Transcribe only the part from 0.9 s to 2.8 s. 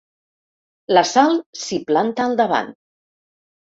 La Sal s'hi planta al davant.